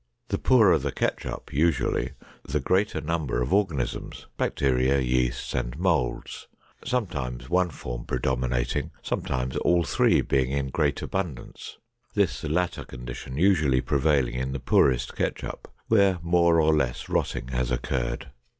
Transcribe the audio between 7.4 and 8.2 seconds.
one form